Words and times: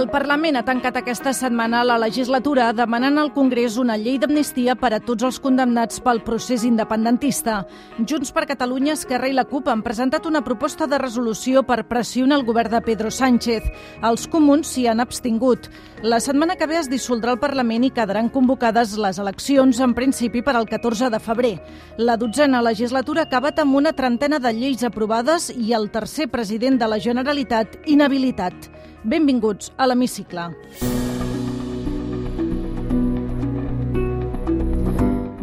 El 0.00 0.06
Parlament 0.08 0.56
ha 0.56 0.62
tancat 0.64 0.96
aquesta 0.96 1.34
setmana 1.36 1.82
la 1.84 1.98
legislatura 2.00 2.70
demanant 2.72 3.18
al 3.20 3.34
Congrés 3.34 3.74
una 3.76 3.98
llei 4.00 4.14
d'amnistia 4.22 4.72
per 4.80 4.94
a 4.96 5.00
tots 5.04 5.26
els 5.28 5.38
condemnats 5.44 6.00
pel 6.00 6.22
procés 6.24 6.62
independentista. 6.64 7.58
Junts 7.98 8.30
per 8.32 8.46
Catalunya, 8.48 8.94
Esquerra 8.96 9.28
i 9.28 9.34
la 9.36 9.44
CUP 9.50 9.68
han 9.68 9.82
presentat 9.84 10.24
una 10.24 10.40
proposta 10.46 10.88
de 10.88 10.96
resolució 11.02 11.66
per 11.68 11.82
pressionar 11.90 12.38
el 12.38 12.46
govern 12.48 12.72
de 12.72 12.80
Pedro 12.86 13.10
Sánchez. 13.12 13.68
Els 14.00 14.24
comuns 14.32 14.72
s'hi 14.72 14.86
han 14.88 15.04
abstingut. 15.04 15.68
La 16.00 16.22
setmana 16.24 16.56
que 16.56 16.70
ve 16.70 16.78
es 16.80 16.88
dissoldrà 16.88 17.34
el 17.36 17.42
Parlament 17.42 17.84
i 17.84 17.92
quedaran 17.92 18.32
convocades 18.32 18.96
les 18.96 19.20
eleccions, 19.20 19.82
en 19.84 19.92
principi 19.92 20.40
per 20.40 20.56
al 20.56 20.64
14 20.70 21.10
de 21.12 21.20
febrer. 21.20 21.58
La 21.98 22.16
dotzena 22.16 22.64
legislatura 22.64 23.26
ha 23.26 23.28
acabat 23.28 23.60
amb 23.60 23.76
una 23.76 23.92
trentena 23.92 24.40
de 24.40 24.54
lleis 24.56 24.80
aprovades 24.80 25.52
i 25.52 25.74
el 25.76 25.90
tercer 25.92 26.30
president 26.32 26.80
de 26.80 26.88
la 26.88 27.02
Generalitat 27.04 27.82
inhabilitat. 27.84 28.70
Benvinguts 29.02 29.70
a 29.80 29.86
l'Hemicicle. 29.88 30.42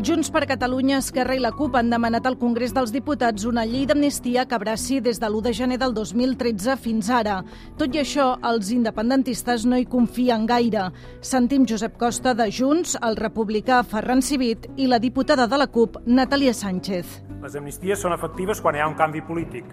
Junts 0.05 0.29
per 0.29 0.43
Catalunya, 0.45 0.99
Esquerra 1.01 1.33
i 1.33 1.41
la 1.41 1.49
CUP 1.51 1.73
han 1.75 1.89
demanat 1.89 2.27
al 2.29 2.37
Congrés 2.37 2.69
dels 2.75 2.93
Diputats 2.93 3.47
una 3.49 3.63
llei 3.65 3.87
d'amnistia 3.89 4.45
que 4.45 4.53
abraci 4.55 4.99
des 5.01 5.17
de 5.17 5.25
l'1 5.25 5.41
de 5.47 5.53
gener 5.57 5.79
del 5.81 5.95
2013 5.97 6.75
fins 6.77 7.09
ara. 7.09 7.39
Tot 7.81 7.97
i 7.97 8.03
això, 8.03 8.27
els 8.45 8.69
independentistes 8.75 9.65
no 9.65 9.75
hi 9.81 9.87
confien 9.89 10.45
gaire. 10.45 10.91
Sentim 11.19 11.65
Josep 11.65 11.97
Costa 11.97 12.35
de 12.37 12.51
Junts, 12.53 12.93
el 13.01 13.17
republicà 13.17 13.81
Ferran 13.81 14.21
Civit 14.21 14.69
i 14.77 14.85
la 14.85 15.01
diputada 15.01 15.47
de 15.47 15.57
la 15.57 15.67
CUP, 15.67 15.97
Natàlia 16.05 16.53
Sánchez. 16.53 17.23
Les 17.41 17.57
amnisties 17.57 18.05
són 18.05 18.13
efectives 18.13 18.61
quan 18.61 18.77
hi 18.77 18.85
ha 18.85 18.87
un 18.87 18.95
canvi 18.95 19.25
polític. 19.25 19.65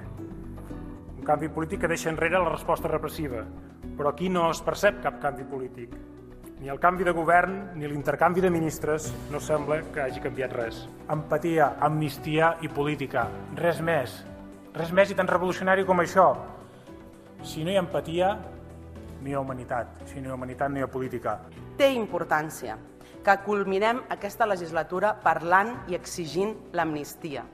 Un 1.21 1.29
canvi 1.29 1.53
polític 1.53 1.85
que 1.85 1.93
deixa 1.93 2.09
enrere 2.11 2.41
la 2.41 2.51
resposta 2.51 2.89
repressiva, 2.89 3.45
però 3.97 4.11
aquí 4.11 4.29
no 4.29 4.49
es 4.51 4.61
percep 4.65 5.01
cap 5.03 5.21
canvi 5.23 5.47
polític. 5.49 5.95
Ni 6.61 6.71
el 6.71 6.79
canvi 6.81 7.05
de 7.05 7.13
govern 7.13 7.75
ni 7.79 7.89
l'intercanvi 7.91 8.41
de 8.41 8.51
ministres 8.51 9.11
no 9.33 9.41
sembla 9.43 9.81
que 9.93 10.03
hagi 10.05 10.23
canviat 10.23 10.55
res. 10.55 10.85
Empatia, 11.13 11.75
amnistia 11.81 12.55
i 12.63 12.71
política. 12.71 13.27
Res 13.59 13.83
més. 13.85 14.15
Res 14.75 14.93
més 14.95 15.11
i 15.11 15.19
tan 15.19 15.29
revolucionari 15.29 15.85
com 15.85 16.01
això. 16.01 16.31
Si 17.45 17.65
no 17.65 17.71
hi 17.71 17.77
ha 17.77 17.85
empatia, 17.85 18.33
no 19.21 19.29
hi 19.29 19.35
ha 19.35 19.43
humanitat. 19.43 20.07
Si 20.09 20.21
no 20.21 20.29
hi 20.29 20.33
ha 20.33 20.39
humanitat, 20.39 20.73
no 20.73 20.81
hi 20.81 20.87
ha 20.87 20.91
política. 20.91 21.39
Té 21.77 21.91
importància 21.93 22.79
que 23.25 23.37
culminem 23.45 24.03
aquesta 24.13 24.47
legislatura 24.47 25.15
parlant 25.25 25.73
i 25.89 25.97
exigint 25.97 26.53
l'amnistia, 26.77 27.45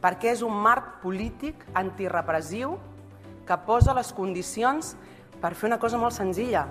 perquè 0.00 0.34
és 0.34 0.42
un 0.44 0.56
marc 0.60 0.98
polític 1.04 1.64
antirepressiu 1.74 2.76
que 3.48 3.56
posa 3.66 3.94
les 3.96 4.12
condicions 4.12 4.92
per 5.40 5.54
fer 5.54 5.70
una 5.70 5.80
cosa 5.80 5.98
molt 5.98 6.16
senzilla, 6.16 6.66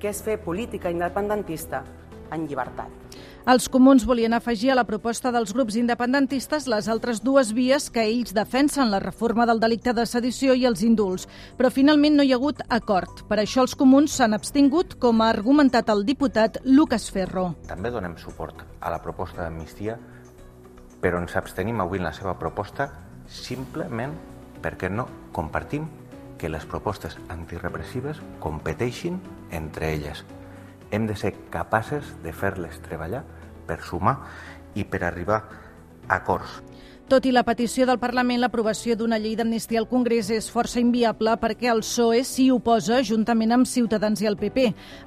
que 0.00 0.10
és 0.10 0.22
fer 0.22 0.40
política 0.42 0.90
independentista 0.90 1.84
en 2.32 2.46
llibertat. 2.48 2.90
Els 3.42 3.66
comuns 3.66 4.04
volien 4.06 4.32
afegir 4.36 4.70
a 4.70 4.76
la 4.78 4.84
proposta 4.86 5.32
dels 5.34 5.50
grups 5.52 5.74
independentistes 5.78 6.68
les 6.70 6.86
altres 6.88 7.20
dues 7.26 7.50
vies 7.52 7.88
que 7.90 8.04
ells 8.06 8.30
defensen, 8.34 8.90
la 8.90 9.00
reforma 9.02 9.46
del 9.50 9.60
delicte 9.60 9.92
de 9.92 10.04
sedició 10.06 10.54
i 10.54 10.64
els 10.68 10.84
indults. 10.86 11.26
Però 11.58 11.70
finalment 11.74 12.16
no 12.16 12.22
hi 12.22 12.30
ha 12.32 12.38
hagut 12.38 12.62
acord. 12.70 13.24
Per 13.28 13.40
això 13.42 13.66
els 13.66 13.74
comuns 13.78 14.14
s'han 14.14 14.38
abstingut, 14.38 14.94
com 15.02 15.20
ha 15.20 15.30
argumentat 15.34 15.90
el 15.90 16.06
diputat 16.06 16.60
Lucas 16.64 17.08
Ferro. 17.10 17.50
També 17.66 17.90
donem 17.90 18.14
suport 18.16 18.62
a 18.80 18.94
la 18.94 19.02
proposta 19.02 19.42
d'amnistia, 19.42 19.98
però 21.02 21.18
ens 21.18 21.34
abstenim 21.36 21.82
avui 21.82 21.98
en 21.98 22.06
la 22.06 22.14
seva 22.14 22.38
proposta 22.38 22.88
simplement 23.26 24.14
perquè 24.62 24.86
no 24.90 25.08
compartim 25.34 25.88
que 26.42 26.50
les 26.50 26.64
propostes 26.66 27.14
antirepressives 27.30 28.18
competeixin 28.42 29.20
entre 29.54 29.92
elles. 29.94 30.24
Hem 30.90 31.06
de 31.06 31.14
ser 31.14 31.36
capaces 31.54 32.08
de 32.24 32.32
fer-les 32.34 32.80
treballar 32.82 33.22
per 33.68 33.78
sumar 33.86 34.16
i 34.74 34.82
per 34.82 35.04
arribar 35.06 35.38
a 36.08 36.16
acords. 36.18 36.58
Tot 37.06 37.26
i 37.28 37.32
la 37.34 37.44
petició 37.46 37.84
del 37.86 38.00
Parlament, 38.02 38.40
l'aprovació 38.40 38.96
d'una 38.98 39.20
llei 39.20 39.36
d'amnistia 39.38 39.78
al 39.78 39.86
Congrés 39.86 40.30
és 40.34 40.48
força 40.50 40.80
inviable 40.80 41.34
perquè 41.38 41.68
el 41.70 41.82
PSOE 41.84 42.22
s'hi 42.26 42.48
oposa 42.50 43.02
juntament 43.06 43.52
amb 43.54 43.68
Ciutadans 43.68 44.22
i 44.24 44.26
el 44.26 44.38
PP. 44.40 44.64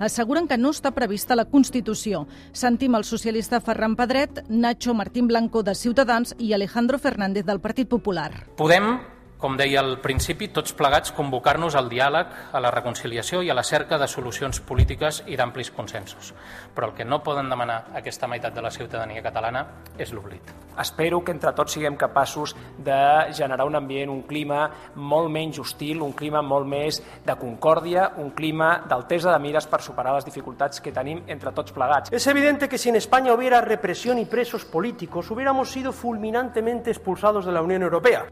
Asseguren 0.08 0.48
que 0.48 0.60
no 0.62 0.72
està 0.72 0.94
prevista 0.96 1.36
la 1.36 1.48
Constitució. 1.50 2.28
Sentim 2.54 2.96
el 2.96 3.04
socialista 3.04 3.60
Ferran 3.60 3.98
Pedret, 4.00 4.46
Nacho 4.48 4.94
Martín 4.94 5.28
Blanco 5.28 5.64
de 5.64 5.76
Ciutadans 5.76 6.36
i 6.40 6.54
Alejandro 6.54 7.00
Fernández 7.00 7.44
del 7.44 7.60
Partit 7.60 7.90
Popular. 7.90 8.32
Podem 8.56 9.15
com 9.46 9.54
deia 9.60 9.78
al 9.84 10.00
principi, 10.02 10.48
tots 10.50 10.74
plegats 10.74 11.12
convocar-nos 11.14 11.76
al 11.78 11.86
diàleg, 11.86 12.32
a 12.50 12.60
la 12.64 12.72
reconciliació 12.74 13.44
i 13.46 13.52
a 13.54 13.54
la 13.54 13.62
cerca 13.62 14.00
de 14.02 14.08
solucions 14.10 14.58
polítiques 14.66 15.20
i 15.30 15.36
d'amplis 15.38 15.70
consensos. 15.70 16.32
Però 16.74 16.88
el 16.90 16.96
que 16.98 17.06
no 17.06 17.20
poden 17.22 17.52
demanar 17.52 17.92
aquesta 17.94 18.26
meitat 18.26 18.56
de 18.56 18.64
la 18.66 18.72
ciutadania 18.74 19.22
catalana 19.22 19.62
és 20.02 20.16
l'oblit. 20.18 20.50
Espero 20.82 21.20
que 21.22 21.36
entre 21.36 21.54
tots 21.54 21.76
siguem 21.78 21.94
capaços 21.94 22.56
de 22.88 22.98
generar 23.38 23.68
un 23.70 23.78
ambient, 23.78 24.10
un 24.10 24.24
clima 24.26 24.64
molt 24.96 25.30
menys 25.30 25.60
hostil, 25.62 26.02
un 26.02 26.16
clima 26.18 26.42
molt 26.42 26.66
més 26.66 26.98
de 27.28 27.36
concòrdia, 27.38 28.08
un 28.24 28.32
clima 28.34 28.80
d'altesa 28.90 29.30
de 29.36 29.44
mires 29.44 29.70
per 29.70 29.84
superar 29.86 30.16
les 30.16 30.26
dificultats 30.26 30.82
que 30.82 30.96
tenim 30.96 31.22
entre 31.28 31.54
tots 31.54 31.76
plegats. 31.76 32.10
Es 32.12 32.26
evidente 32.26 32.68
que 32.68 32.82
si 32.82 32.90
en 32.90 32.98
España 32.98 33.36
hubiera 33.36 33.62
represión 33.62 34.18
y 34.18 34.26
presos 34.26 34.66
políticos, 34.66 35.30
hubiéramos 35.30 35.70
sido 35.70 35.94
fulminantemente 35.94 36.90
expulsados 36.90 37.46
de 37.46 37.52
la 37.52 37.62
Unión 37.62 37.84
Europea. 37.84 38.26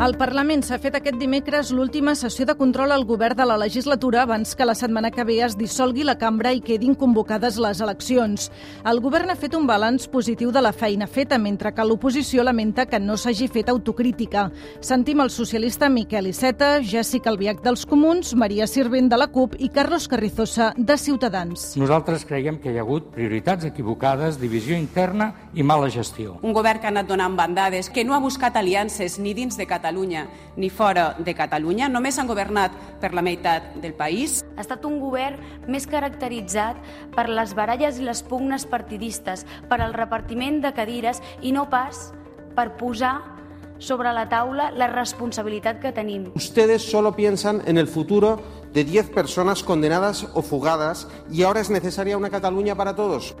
Al 0.00 0.14
Parlament 0.16 0.62
s'ha 0.64 0.78
fet 0.80 0.94
aquest 0.96 1.18
dimecres 1.20 1.70
l'última 1.76 2.14
sessió 2.16 2.46
de 2.48 2.54
control 2.56 2.94
al 2.94 3.02
govern 3.04 3.36
de 3.36 3.44
la 3.44 3.58
legislatura 3.60 4.22
abans 4.22 4.54
que 4.56 4.64
la 4.64 4.72
setmana 4.74 5.10
que 5.12 5.26
ve 5.28 5.34
es 5.44 5.58
dissolgui 5.60 6.06
la 6.08 6.14
cambra 6.16 6.54
i 6.56 6.62
quedin 6.64 6.94
convocades 6.96 7.58
les 7.60 7.82
eleccions. 7.84 8.46
El 8.88 9.02
govern 9.04 9.28
ha 9.28 9.36
fet 9.36 9.52
un 9.58 9.66
balanç 9.68 10.06
positiu 10.08 10.54
de 10.56 10.62
la 10.64 10.72
feina 10.72 11.04
feta, 11.04 11.36
mentre 11.36 11.74
que 11.76 11.84
l'oposició 11.84 12.40
lamenta 12.42 12.86
que 12.88 12.98
no 12.98 13.18
s'hagi 13.20 13.50
fet 13.52 13.68
autocrítica. 13.68 14.46
Sentim 14.80 15.20
el 15.20 15.28
socialista 15.28 15.90
Miquel 15.92 16.30
Iceta, 16.32 16.70
Jessica 16.80 17.28
Albiach 17.28 17.60
dels 17.60 17.84
Comuns, 17.84 18.32
Maria 18.32 18.64
Sirvent 18.66 19.12
de 19.12 19.20
la 19.20 19.28
CUP 19.28 19.58
i 19.58 19.68
Carlos 19.68 20.08
Carrizosa 20.08 20.70
de 20.78 20.96
Ciutadans. 20.96 21.74
Nosaltres 21.76 22.24
creiem 22.24 22.56
que 22.56 22.72
hi 22.72 22.80
ha 22.80 22.86
hagut 22.86 23.12
prioritats 23.12 23.68
equivocades, 23.68 24.40
divisió 24.40 24.80
interna 24.80 25.34
i 25.52 25.60
mala 25.60 25.92
gestió. 25.92 26.38
Un 26.40 26.56
govern 26.56 26.80
que 26.80 26.88
ha 26.88 26.96
anat 26.96 27.12
donant 27.12 27.36
bandades, 27.36 27.92
que 27.92 28.08
no 28.08 28.16
ha 28.16 28.24
buscat 28.24 28.56
aliances 28.56 29.20
ni 29.20 29.36
dins 29.36 29.60
de 29.60 29.68
Catalunya 29.68 29.89
Catalunya 29.90 30.28
ni 30.54 30.70
fora 30.70 31.16
de 31.18 31.32
Catalunya, 31.34 31.88
només 31.90 32.14
han 32.18 32.28
governat 32.30 32.70
per 33.02 33.10
la 33.10 33.24
meitat 33.26 33.72
del 33.82 33.90
país. 33.98 34.44
Ha 34.54 34.62
estat 34.62 34.84
un 34.86 35.00
govern 35.02 35.40
més 35.66 35.88
caracteritzat 35.90 36.78
per 37.16 37.26
les 37.26 37.56
baralles 37.58 37.98
i 37.98 38.06
les 38.06 38.22
pugnes 38.22 38.68
partidistes, 38.70 39.42
per 39.66 39.80
al 39.82 39.96
repartiment 39.96 40.60
de 40.62 40.70
cadires 40.76 41.18
i 41.42 41.50
no 41.50 41.66
pas 41.72 42.12
per 42.54 42.68
posar 42.78 43.16
sobre 43.82 44.12
la 44.14 44.28
taula 44.30 44.70
la 44.70 44.86
responsabilitat 44.92 45.82
que 45.82 45.90
tenim. 45.90 46.30
Ustedes 46.38 46.86
solo 46.86 47.16
piensan 47.16 47.62
en 47.66 47.76
el 47.76 47.88
futuro 47.88 48.38
de 48.72 48.84
10 48.84 49.10
personas 49.10 49.64
condenadas 49.64 50.28
o 50.34 50.42
fugadas 50.42 51.08
y 51.32 51.42
ahora 51.42 51.60
es 51.60 51.70
necesaria 51.70 52.16
una 52.16 52.30
Cataluña 52.30 52.76
para 52.76 52.94
todos. 52.94 53.34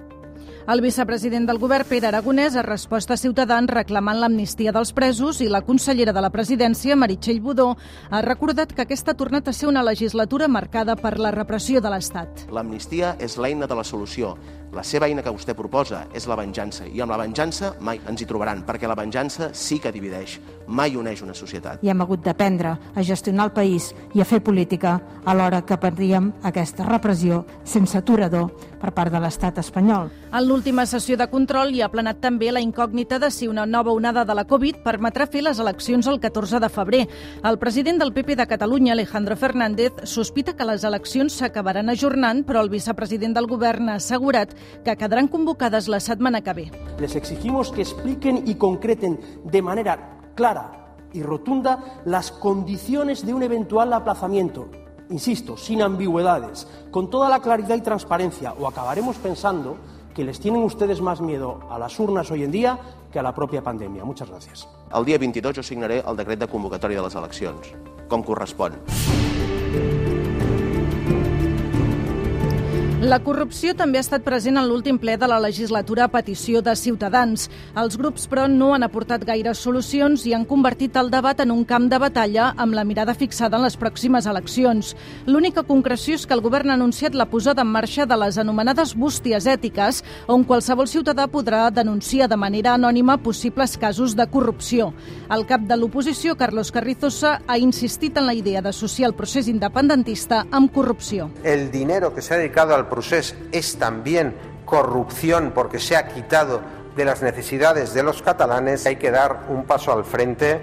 El 0.68 0.82
vicepresident 0.84 1.46
del 1.48 1.58
govern, 1.58 1.86
Pere 1.88 2.10
Aragonès, 2.10 2.54
ha 2.56 2.62
respost 2.66 3.10
a 3.10 3.16
Ciutadans 3.16 3.70
reclamant 3.72 4.20
l'amnistia 4.20 4.74
dels 4.76 4.92
presos 4.92 5.40
i 5.40 5.48
la 5.48 5.62
consellera 5.64 6.12
de 6.12 6.20
la 6.20 6.30
presidència, 6.30 6.98
Meritxell 7.00 7.40
Budó, 7.40 7.72
ha 8.10 8.20
recordat 8.26 8.74
que 8.76 8.84
aquesta 8.84 9.14
ha 9.14 9.18
tornat 9.18 9.48
a 9.48 9.56
ser 9.56 9.70
una 9.70 9.82
legislatura 9.82 10.48
marcada 10.48 10.96
per 11.00 11.16
la 11.18 11.32
repressió 11.32 11.80
de 11.80 11.90
l'Estat. 11.90 12.44
L'amnistia 12.52 13.16
és 13.18 13.38
l'eina 13.40 13.66
de 13.66 13.78
la 13.80 13.84
solució. 13.84 14.36
La 14.70 14.84
seva 14.86 15.08
eina 15.10 15.22
que 15.26 15.32
vostè 15.34 15.50
proposa 15.58 16.04
és 16.14 16.28
la 16.30 16.36
venjança, 16.38 16.84
i 16.86 17.00
amb 17.02 17.10
la 17.10 17.18
venjança 17.18 17.72
mai 17.82 17.98
ens 18.06 18.22
hi 18.22 18.26
trobaran, 18.30 18.62
perquè 18.62 18.86
la 18.86 18.94
venjança 18.94 19.48
sí 19.50 19.80
que 19.82 19.90
divideix, 19.90 20.36
mai 20.70 20.94
uneix 20.94 21.24
una 21.26 21.34
societat. 21.34 21.82
I 21.82 21.90
hem 21.90 22.04
hagut 22.04 22.22
d'aprendre 22.22 22.76
a 22.94 23.02
gestionar 23.02 23.48
el 23.48 23.54
país 23.56 23.90
i 24.14 24.22
a 24.22 24.28
fer 24.28 24.38
política 24.46 25.00
alhora 25.26 25.64
que 25.66 25.78
perdíem 25.80 26.30
aquesta 26.46 26.86
repressió 26.86 27.42
sense 27.64 27.98
aturador 27.98 28.52
per 28.80 28.92
part 28.94 29.10
de 29.12 29.18
l'estat 29.20 29.58
espanyol. 29.58 30.08
En 30.30 30.46
l'última 30.46 30.86
sessió 30.86 31.16
de 31.18 31.26
control 31.28 31.74
hi 31.74 31.82
ha 31.82 31.90
planat 31.90 32.20
també 32.22 32.52
la 32.54 32.62
incògnita 32.62 33.18
de 33.18 33.32
si 33.34 33.48
una 33.50 33.66
nova 33.66 33.90
onada 33.90 34.24
de 34.24 34.36
la 34.38 34.46
Covid 34.46 34.78
permetrà 34.86 35.26
fer 35.26 35.42
les 35.42 35.58
eleccions 35.58 36.06
el 36.06 36.20
14 36.22 36.60
de 36.62 36.70
febrer. 36.70 37.02
El 37.42 37.58
president 37.58 37.98
del 37.98 38.14
PP 38.14 38.38
de 38.38 38.46
Catalunya, 38.46 38.94
Alejandro 38.94 39.36
Fernández, 39.36 39.98
sospita 40.04 40.54
que 40.54 40.64
les 40.64 40.86
eleccions 40.86 41.34
s'acabaran 41.42 41.90
ajornant, 41.90 42.44
però 42.46 42.62
el 42.62 42.70
vicepresident 42.70 43.34
del 43.34 43.50
govern 43.50 43.90
ha 43.90 43.98
assegurat 43.98 44.54
que 44.84 44.96
quedaran 44.96 45.28
convocades 45.28 45.88
la 45.88 46.00
setmana 46.00 46.42
que 46.42 46.52
ve. 46.52 46.70
Les 46.98 47.16
exigimos 47.16 47.72
que 47.72 47.82
expliquen 47.82 48.44
y 48.46 48.54
concreten 48.54 49.20
de 49.44 49.62
manera 49.62 50.18
clara 50.34 50.96
y 51.12 51.22
rotunda 51.22 52.02
las 52.04 52.30
condiciones 52.30 53.26
de 53.26 53.34
un 53.34 53.42
eventual 53.42 53.92
aplazamiento 53.92 54.70
insisto, 55.10 55.56
sin 55.56 55.82
ambigüedades, 55.82 56.66
con 56.90 57.10
toda 57.10 57.28
la 57.28 57.40
claridad 57.40 57.76
y 57.76 57.80
transparencia, 57.80 58.54
o 58.54 58.66
acabaremos 58.66 59.16
pensando 59.16 59.76
que 60.14 60.24
les 60.24 60.40
tienen 60.40 60.62
ustedes 60.62 61.00
más 61.00 61.20
miedo 61.20 61.60
a 61.70 61.78
las 61.78 61.98
urnas 62.00 62.30
hoy 62.30 62.44
en 62.44 62.50
día 62.50 62.78
que 63.12 63.18
a 63.18 63.22
la 63.22 63.34
propia 63.34 63.62
pandèmia. 63.62 64.04
Muchas 64.04 64.30
gracias. 64.30 64.68
El 64.94 65.04
dia 65.04 65.18
22 65.18 65.56
jo 65.56 65.62
signaré 65.62 66.02
el 66.06 66.16
decret 66.16 66.38
de 66.38 66.48
convocatòria 66.48 66.98
de 66.98 67.06
les 67.06 67.14
eleccions, 67.14 67.74
com 68.08 68.22
correspon. 68.22 68.78
La 73.00 73.16
corrupció 73.24 73.72
també 73.72 73.96
ha 73.96 74.04
estat 74.04 74.20
present 74.26 74.60
en 74.60 74.66
l'últim 74.68 74.98
ple 75.00 75.14
de 75.16 75.24
la 75.24 75.38
legislatura 75.40 76.04
a 76.04 76.10
petició 76.12 76.60
de 76.60 76.74
Ciutadans. 76.76 77.46
Els 77.80 77.94
grups, 77.96 78.26
però, 78.28 78.42
no 78.44 78.74
han 78.74 78.82
aportat 78.84 79.22
gaires 79.24 79.62
solucions 79.64 80.26
i 80.28 80.34
han 80.36 80.44
convertit 80.44 80.98
el 81.00 81.08
debat 81.08 81.40
en 81.40 81.48
un 81.54 81.62
camp 81.64 81.86
de 81.88 81.96
batalla 81.96 82.50
amb 82.60 82.76
la 82.76 82.84
mirada 82.84 83.14
fixada 83.16 83.56
en 83.56 83.64
les 83.64 83.78
pròximes 83.80 84.28
eleccions. 84.28 84.90
L'única 85.24 85.62
concreció 85.64 86.18
és 86.18 86.26
que 86.28 86.36
el 86.36 86.42
govern 86.44 86.68
ha 86.68 86.76
anunciat 86.76 87.16
la 87.16 87.24
posada 87.30 87.64
en 87.64 87.70
marxa 87.72 88.04
de 88.04 88.18
les 88.20 88.36
anomenades 88.36 88.92
bústies 88.92 89.48
ètiques, 89.48 90.02
on 90.28 90.44
qualsevol 90.44 90.84
ciutadà 90.84 91.24
podrà 91.24 91.70
denunciar 91.72 92.28
de 92.28 92.36
manera 92.36 92.76
anònima 92.76 93.16
possibles 93.24 93.78
casos 93.80 94.12
de 94.12 94.28
corrupció. 94.28 94.90
El 95.32 95.46
cap 95.48 95.64
de 95.64 95.80
l'oposició, 95.80 96.36
Carlos 96.36 96.68
Carrizosa, 96.68 97.38
ha 97.46 97.56
insistit 97.56 98.20
en 98.20 98.28
la 98.28 98.36
idea 98.36 98.60
d'associar 98.60 99.08
el 99.08 99.16
procés 99.16 99.48
independentista 99.48 100.44
amb 100.50 100.68
corrupció. 100.70 101.30
El 101.42 101.70
dinero 101.70 102.12
que 102.12 102.20
se 102.20 102.34
ha 102.34 102.36
dedicado 102.36 102.74
al 102.74 102.89
procés 102.90 103.34
es 103.52 103.78
también 103.78 104.34
corrupción 104.66 105.52
porque 105.54 105.78
se 105.78 105.96
ha 105.96 106.08
quitado 106.08 106.60
de 106.96 107.04
las 107.04 107.22
necesidades 107.22 107.94
de 107.94 108.02
los 108.02 108.20
catalanes. 108.20 108.84
Hay 108.86 108.96
que 108.96 109.10
dar 109.10 109.46
un 109.48 109.64
paso 109.64 109.92
al 109.92 110.04
frente, 110.04 110.60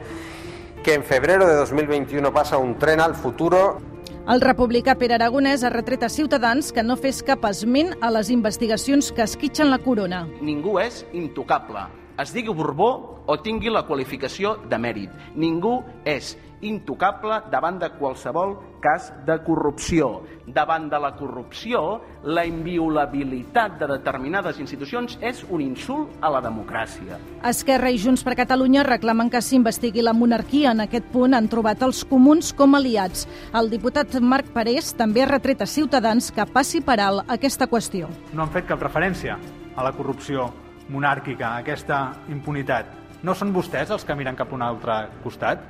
que 0.84 0.94
en 0.94 1.04
febrero 1.04 1.48
de 1.48 1.56
2021 1.56 2.32
pasa 2.32 2.58
un 2.58 2.78
tren 2.78 3.00
al 3.00 3.16
futuro. 3.16 3.80
El 4.28 4.42
republicà 4.44 4.98
Pere 5.00 5.16
Aragonès 5.16 5.64
ha 5.64 5.70
retret 5.72 6.02
a 6.04 6.10
Ciutadans 6.12 6.74
que 6.76 6.84
no 6.84 6.98
fes 7.00 7.22
cap 7.24 7.46
esment 7.48 7.94
a 8.04 8.10
les 8.12 8.28
investigacions 8.30 9.14
que 9.16 9.24
esquitxen 9.24 9.72
la 9.72 9.80
corona. 9.80 10.26
Ningú 10.44 10.78
és 10.84 11.06
intocable. 11.16 11.86
Es 12.20 12.34
digui 12.36 12.52
Borbó 12.52 12.90
o 13.26 13.38
tingui 13.40 13.72
la 13.72 13.86
qualificació 13.88 14.58
de 14.68 14.80
mèrit. 14.82 15.14
Ningú 15.36 15.78
és 16.04 16.36
intocable 16.62 17.42
davant 17.52 17.78
de 17.80 17.90
qualsevol 17.98 18.56
cas 18.82 19.12
de 19.26 19.38
corrupció. 19.44 20.24
Davant 20.48 20.88
de 20.90 21.00
la 21.00 21.12
corrupció, 21.16 22.02
la 22.24 22.46
inviolabilitat 22.48 23.78
de 23.80 23.90
determinades 23.92 24.60
institucions 24.64 25.18
és 25.22 25.44
un 25.50 25.62
insult 25.62 26.18
a 26.22 26.32
la 26.32 26.42
democràcia. 26.42 27.20
Esquerra 27.46 27.92
i 27.92 28.00
Junts 28.02 28.24
per 28.24 28.38
Catalunya 28.40 28.86
reclamen 28.88 29.30
que 29.30 29.42
s'investigui 29.42 30.06
la 30.06 30.16
monarquia. 30.18 30.72
En 30.72 30.86
aquest 30.86 31.10
punt 31.14 31.36
han 31.38 31.50
trobat 31.52 31.84
els 31.84 32.04
comuns 32.08 32.54
com 32.54 32.78
aliats. 32.78 33.28
El 33.54 33.70
diputat 33.74 34.16
Marc 34.22 34.54
Parés 34.56 34.94
també 34.98 35.24
ha 35.24 35.32
retret 35.32 35.62
a 35.62 35.70
Ciutadans 35.70 36.32
que 36.32 36.48
passi 36.54 36.82
per 36.82 37.00
alt 37.04 37.28
aquesta 37.28 37.68
qüestió. 37.68 38.08
No 38.34 38.46
han 38.46 38.54
fet 38.56 38.70
cap 38.70 38.82
referència 38.82 39.38
a 39.76 39.84
la 39.84 39.92
corrupció 39.94 40.48
monàrquica, 40.90 41.52
a 41.52 41.66
aquesta 41.66 42.00
impunitat. 42.32 42.94
No 43.26 43.34
són 43.36 43.52
vostès 43.54 43.90
els 43.92 44.06
que 44.06 44.16
miren 44.16 44.38
cap 44.38 44.52
a 44.52 44.56
un 44.56 44.64
altre 44.64 44.98
costat? 45.24 45.64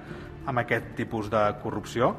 Amb 0.47 0.63
aquest 0.63 0.93
tipus 0.95 1.27
de 1.29 1.41
corrupció? 1.63 2.13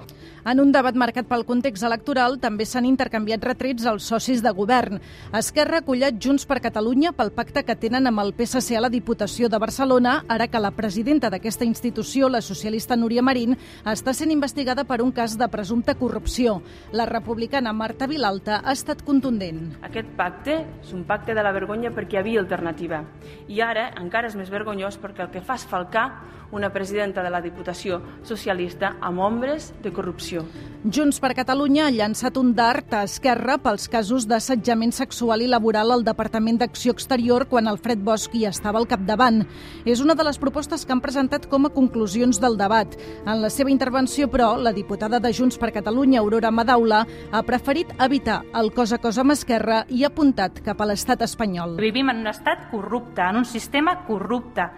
En 0.48 0.62
un 0.62 0.70
debat 0.72 0.96
marcat 0.96 1.26
pel 1.28 1.42
context 1.44 1.84
electoral 1.84 2.38
també 2.40 2.64
s'han 2.64 2.86
intercanviat 2.88 3.42
retrets 3.44 3.84
als 3.90 4.06
socis 4.08 4.40
de 4.40 4.48
govern. 4.56 4.96
Esquerra 5.36 5.76
ha 5.76 5.82
acollat 5.82 6.16
Junts 6.24 6.46
per 6.48 6.56
Catalunya 6.64 7.10
pel 7.12 7.34
pacte 7.36 7.60
que 7.68 7.76
tenen 7.76 8.08
amb 8.08 8.22
el 8.22 8.32
PSC 8.32 8.78
a 8.78 8.80
la 8.80 8.88
Diputació 8.88 9.50
de 9.52 9.60
Barcelona, 9.60 10.22
ara 10.26 10.46
que 10.48 10.62
la 10.62 10.70
presidenta 10.72 11.28
d'aquesta 11.28 11.68
institució, 11.68 12.30
la 12.32 12.40
socialista 12.40 12.96
Núria 12.96 13.20
Marín, 13.20 13.58
està 13.84 14.14
sent 14.16 14.32
investigada 14.32 14.86
per 14.88 15.02
un 15.04 15.12
cas 15.12 15.36
de 15.36 15.50
presumpta 15.52 15.98
corrupció. 16.00 16.62
La 16.96 17.04
republicana 17.04 17.76
Marta 17.76 18.08
Vilalta 18.08 18.62
ha 18.64 18.72
estat 18.72 19.04
contundent. 19.04 19.74
Aquest 19.84 20.16
pacte 20.16 20.62
és 20.80 20.96
un 20.96 21.04
pacte 21.04 21.36
de 21.36 21.44
la 21.44 21.52
vergonya 21.52 21.92
perquè 21.92 22.16
hi 22.16 22.22
havia 22.22 22.40
alternativa. 22.40 23.04
I 23.52 23.60
ara 23.60 23.90
encara 24.00 24.32
és 24.32 24.40
més 24.40 24.48
vergonyós 24.48 24.96
perquè 24.96 25.28
el 25.28 25.32
que 25.36 25.44
fa 25.44 25.60
és 25.60 25.68
falcar 25.68 26.08
una 26.50 26.72
presidenta 26.72 27.22
de 27.22 27.30
la 27.30 27.42
Diputació 27.44 28.00
socialista 28.24 28.96
amb 29.00 29.20
ombres 29.20 29.72
de 29.82 29.92
corrupció. 29.92 30.37
Junts 30.84 31.18
per 31.18 31.32
Catalunya 31.34 31.88
ha 31.88 31.92
llançat 31.92 32.36
un 32.38 32.52
dart 32.54 32.92
a 32.94 33.02
Esquerra 33.02 33.56
pels 33.58 33.88
casos 33.90 34.28
d'assetjament 34.30 34.92
sexual 34.94 35.42
i 35.42 35.48
laboral 35.50 35.90
al 35.90 36.04
Departament 36.06 36.60
d'Acció 36.60 36.94
Exterior 36.94 37.48
quan 37.50 37.66
Alfred 37.66 38.04
Bosch 38.06 38.34
hi 38.38 38.44
estava 38.46 38.78
al 38.78 38.86
capdavant. 38.86 39.42
És 39.84 40.00
una 40.04 40.14
de 40.14 40.24
les 40.24 40.38
propostes 40.38 40.86
que 40.86 40.94
han 40.94 41.02
presentat 41.02 41.48
com 41.50 41.66
a 41.66 41.72
conclusions 41.74 42.38
del 42.38 42.56
debat. 42.60 42.94
En 43.26 43.42
la 43.42 43.50
seva 43.50 43.72
intervenció, 43.74 44.28
però, 44.30 44.52
la 44.56 44.72
diputada 44.72 45.18
de 45.18 45.32
Junts 45.34 45.58
per 45.58 45.72
Catalunya, 45.74 46.20
Aurora 46.20 46.52
Madaula, 46.54 47.04
ha 47.32 47.42
preferit 47.42 47.90
evitar 47.98 48.44
el 48.54 48.70
cos 48.72 48.94
a 48.94 49.00
cos 49.02 49.18
amb 49.18 49.34
Esquerra 49.34 49.82
i 49.90 50.04
ha 50.04 50.12
apuntat 50.12 50.62
cap 50.62 50.80
a 50.80 50.88
l'estat 50.88 51.26
espanyol. 51.26 51.76
Vivim 51.82 52.14
en 52.14 52.22
un 52.22 52.30
estat 52.30 52.70
corrupte, 52.70 53.26
en 53.26 53.42
un 53.42 53.48
sistema 53.48 53.98
corrupte, 54.06 54.70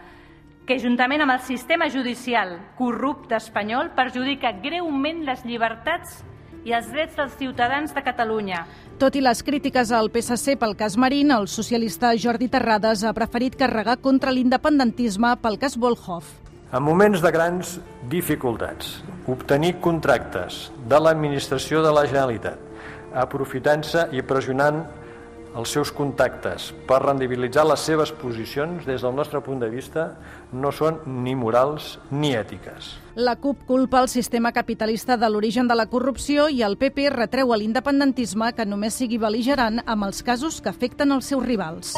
que 0.70 0.76
juntament 0.78 1.19
amb 1.25 1.32
el 1.34 1.40
sistema 1.43 1.88
judicial 1.90 2.52
corrupte 2.78 3.34
espanyol 3.34 3.88
perjudica 3.96 4.52
greument 4.62 5.25
les 5.26 5.40
llibertats 5.43 6.20
i 6.62 6.70
els 6.76 6.87
drets 6.93 7.17
dels 7.19 7.34
ciutadans 7.40 7.90
de 7.96 8.02
Catalunya. 8.06 8.61
Tot 9.02 9.19
i 9.19 9.22
les 9.25 9.43
crítiques 9.43 9.90
al 9.90 10.12
PSC 10.14 10.55
pel 10.61 10.76
cas 10.78 10.94
Marín, 10.94 11.32
el 11.34 11.49
socialista 11.50 12.12
Jordi 12.14 12.46
Terrades 12.52 13.02
ha 13.02 13.11
preferit 13.17 13.58
carregar 13.58 13.96
contra 13.99 14.31
l'independentisme 14.31 15.32
pel 15.43 15.58
cas 15.58 15.75
Volhov. 15.75 16.28
En 16.70 16.87
moments 16.87 17.19
de 17.19 17.34
grans 17.34 17.81
dificultats, 18.12 19.00
obtenir 19.26 19.81
contractes 19.82 20.69
de 20.87 21.02
l'administració 21.02 21.82
de 21.82 21.90
la 21.99 22.06
Generalitat, 22.06 22.62
aprofitant-se 23.26 24.06
i 24.14 24.22
pressionant 24.22 24.84
els 25.56 25.73
seus 25.75 25.91
contactes 25.93 26.70
per 26.87 27.00
rendibilitzar 27.02 27.64
les 27.67 27.82
seves 27.82 28.12
posicions, 28.14 28.85
des 28.87 29.02
del 29.02 29.14
nostre 29.17 29.41
punt 29.43 29.61
de 29.62 29.70
vista, 29.73 30.06
no 30.52 30.70
són 30.73 31.00
ni 31.06 31.35
morals 31.35 31.97
ni 32.11 32.35
ètiques. 32.38 32.94
La 33.17 33.37
CUP 33.37 33.67
culpa 33.67 34.00
el 34.00 34.08
sistema 34.08 34.52
capitalista 34.52 35.17
de 35.17 35.31
l'origen 35.31 35.69
de 35.69 35.76
la 35.76 35.88
corrupció 35.91 36.49
i 36.49 36.62
el 36.62 36.79
PP 36.79 37.11
retreu 37.17 37.52
a 37.52 37.58
l'independentisme 37.58 38.52
que 38.55 38.69
només 38.69 38.94
sigui 38.94 39.19
beligerant 39.19 39.82
amb 39.87 40.06
els 40.06 40.23
casos 40.23 40.61
que 40.62 40.70
afecten 40.70 41.12
els 41.12 41.32
seus 41.32 41.44
rivals. 41.47 41.96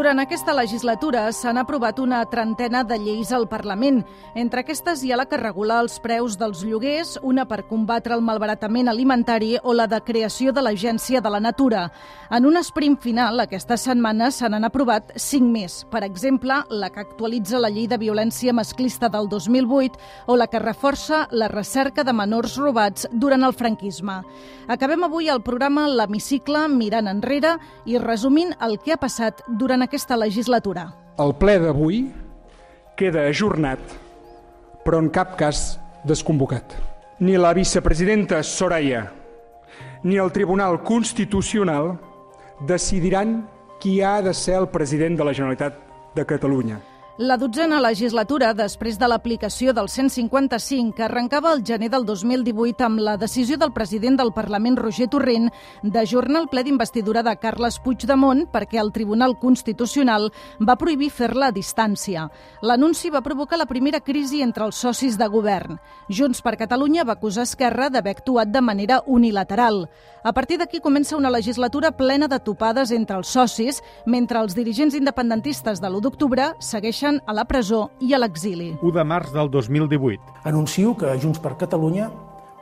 Durant 0.00 0.16
aquesta 0.16 0.54
legislatura 0.56 1.26
s'han 1.28 1.58
aprovat 1.60 1.98
una 2.00 2.22
trentena 2.24 2.80
de 2.88 2.96
lleis 2.96 3.34
al 3.36 3.44
Parlament. 3.50 3.98
Entre 4.34 4.62
aquestes 4.62 5.02
hi 5.04 5.10
ha 5.12 5.18
la 5.20 5.26
que 5.28 5.36
regula 5.36 5.76
els 5.84 5.98
preus 6.00 6.38
dels 6.40 6.62
lloguers, 6.64 7.18
una 7.20 7.44
per 7.44 7.66
combatre 7.68 8.16
el 8.16 8.24
malbaratament 8.24 8.88
alimentari 8.88 9.58
o 9.60 9.74
la 9.76 9.84
de 9.92 9.98
creació 10.00 10.54
de 10.56 10.62
l'Agència 10.64 11.20
de 11.20 11.32
la 11.34 11.40
Natura. 11.44 11.90
En 12.30 12.46
un 12.48 12.56
sprint 12.64 12.96
final, 13.02 13.42
aquesta 13.44 13.76
setmana 13.76 14.30
se 14.32 14.48
n'han 14.48 14.64
aprovat 14.64 15.12
cinc 15.20 15.52
més. 15.52 15.76
Per 15.92 16.00
exemple, 16.06 16.62
la 16.70 16.88
que 16.88 17.04
actualitza 17.04 17.60
la 17.60 17.68
llei 17.68 17.84
de 17.86 18.00
violència 18.00 18.56
masclista 18.56 19.12
del 19.12 19.28
2008 19.28 20.00
o 20.32 20.38
la 20.40 20.46
que 20.48 20.64
reforça 20.64 21.26
la 21.30 21.50
recerca 21.52 22.06
de 22.08 22.16
menors 22.16 22.56
robats 22.56 23.04
durant 23.12 23.44
el 23.44 23.52
franquisme. 23.52 24.22
Acabem 24.70 25.04
avui 25.04 25.28
el 25.28 25.42
programa 25.42 25.88
L'Hemicicle 25.90 26.68
mirant 26.72 27.10
enrere 27.10 27.56
i 27.84 27.98
resumint 27.98 28.56
el 28.64 28.78
que 28.78 28.94
ha 28.94 29.00
passat 29.02 29.44
durant 29.58 29.89
aquesta 29.90 30.14
legislatura. 30.14 30.84
El 31.18 31.32
ple 31.34 31.56
d'avui 31.58 32.04
queda 32.94 33.24
ajornat, 33.26 33.80
però 34.86 35.00
en 35.02 35.08
cap 35.10 35.34
cas 35.40 35.80
desconvocat. 36.06 36.76
Ni 37.18 37.34
la 37.36 37.50
vicepresidenta 37.52 38.38
Soraya 38.46 39.08
ni 40.02 40.16
el 40.16 40.30
Tribunal 40.32 40.78
Constitucional 40.86 41.98
decidiran 42.68 43.50
qui 43.80 43.98
ha 44.00 44.22
de 44.22 44.32
ser 44.32 44.54
el 44.60 44.68
president 44.68 45.18
de 45.18 45.26
la 45.26 45.34
Generalitat 45.34 45.76
de 46.14 46.24
Catalunya. 46.24 46.78
La 47.20 47.36
dotzena 47.36 47.82
legislatura, 47.84 48.54
després 48.56 48.96
de 48.96 49.04
l'aplicació 49.04 49.74
del 49.76 49.90
155, 49.92 50.94
que 50.96 51.02
arrencava 51.04 51.50
el 51.52 51.58
gener 51.68 51.90
del 51.92 52.06
2018 52.08 52.86
amb 52.86 53.02
la 53.04 53.18
decisió 53.20 53.58
del 53.60 53.74
president 53.76 54.14
del 54.16 54.30
Parlament, 54.32 54.78
Roger 54.80 55.10
Torrent, 55.12 55.50
d'ajornar 55.82 56.40
el 56.40 56.48
ple 56.48 56.62
d'investidura 56.64 57.20
de 57.20 57.34
Carles 57.36 57.76
Puigdemont 57.84 58.46
perquè 58.48 58.80
el 58.80 58.88
Tribunal 58.94 59.34
Constitucional 59.36 60.30
va 60.64 60.78
prohibir 60.80 61.10
fer-la 61.12 61.50
a 61.50 61.52
distància. 61.52 62.24
L'anunci 62.64 63.12
va 63.12 63.20
provocar 63.20 63.58
la 63.60 63.68
primera 63.68 64.00
crisi 64.00 64.40
entre 64.40 64.64
els 64.64 64.80
socis 64.80 65.20
de 65.20 65.28
govern. 65.28 65.76
Junts 66.08 66.40
per 66.40 66.56
Catalunya 66.56 67.04
va 67.04 67.18
acusar 67.18 67.44
Esquerra 67.44 67.90
d'haver 67.90 68.16
actuat 68.16 68.48
de 68.48 68.64
manera 68.64 69.02
unilateral. 69.04 69.90
A 70.24 70.32
partir 70.32 70.56
d'aquí 70.56 70.80
comença 70.80 71.20
una 71.20 71.28
legislatura 71.28 71.92
plena 71.92 72.28
de 72.28 72.40
topades 72.40 72.90
entre 72.96 73.20
els 73.20 73.28
socis, 73.28 73.84
mentre 74.06 74.40
els 74.40 74.56
dirigents 74.56 74.96
independentistes 74.96 75.84
de 75.84 75.88
l'1 75.88 76.00
d'octubre 76.08 76.54
segueixen 76.60 77.09
segueixen 77.10 77.22
a 77.26 77.34
la 77.34 77.44
presó 77.44 77.90
i 78.00 78.14
a 78.14 78.18
l'exili. 78.18 78.76
1 78.80 78.92
de 78.92 79.04
març 79.04 79.32
del 79.32 79.50
2018. 79.50 80.20
Anuncio 80.44 80.96
que 80.96 81.18
Junts 81.18 81.40
per 81.40 81.56
Catalunya 81.56 82.10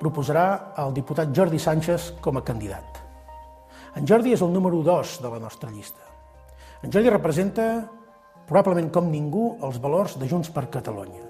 proposarà 0.00 0.74
el 0.78 0.94
diputat 0.94 1.34
Jordi 1.34 1.58
Sánchez 1.58 2.14
com 2.20 2.36
a 2.36 2.44
candidat. 2.44 3.02
En 3.96 4.06
Jordi 4.06 4.32
és 4.32 4.42
el 4.42 4.52
número 4.52 4.82
2 4.82 5.20
de 5.22 5.28
la 5.28 5.38
nostra 5.38 5.70
llista. 5.70 6.00
En 6.82 6.92
Jordi 6.92 7.10
representa, 7.10 7.88
probablement 8.46 8.90
com 8.90 9.10
ningú, 9.10 9.58
els 9.62 9.80
valors 9.80 10.16
de 10.18 10.28
Junts 10.28 10.50
per 10.50 10.70
Catalunya. 10.70 11.24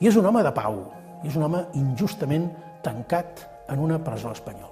I 0.00 0.08
és 0.08 0.16
un 0.16 0.26
home 0.26 0.42
de 0.42 0.52
pau, 0.52 0.84
és 1.24 1.34
un 1.36 1.44
home 1.48 1.64
injustament 1.74 2.50
tancat 2.82 3.48
en 3.68 3.78
una 3.78 3.98
presó 3.98 4.32
espanyola. 4.32 4.71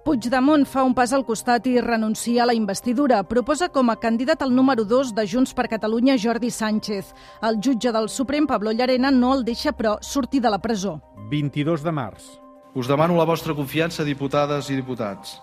Puigdemont 0.00 0.64
fa 0.64 0.80
un 0.80 0.94
pas 0.96 1.10
al 1.12 1.26
costat 1.28 1.66
i 1.68 1.74
renuncia 1.84 2.40
a 2.40 2.46
la 2.48 2.54
investidura. 2.56 3.18
Proposa 3.28 3.66
com 3.68 3.90
a 3.92 3.98
candidat 4.00 4.40
al 4.40 4.54
número 4.56 4.86
2 4.88 5.10
de 5.12 5.26
Junts 5.28 5.52
per 5.52 5.66
Catalunya 5.68 6.16
Jordi 6.16 6.48
Sánchez. 6.50 7.10
El 7.44 7.58
jutge 7.60 7.92
del 7.92 8.08
Suprem, 8.08 8.46
Pablo 8.48 8.72
Llarena, 8.72 9.10
no 9.10 9.34
el 9.34 9.44
deixa, 9.44 9.74
però, 9.76 9.98
sortir 10.00 10.40
de 10.40 10.48
la 10.48 10.58
presó. 10.58 11.02
22 11.28 11.84
de 11.84 11.92
març. 11.92 12.30
Us 12.72 12.88
demano 12.88 13.18
la 13.18 13.28
vostra 13.28 13.52
confiança, 13.54 14.02
diputades 14.02 14.70
i 14.70 14.78
diputats. 14.78 15.36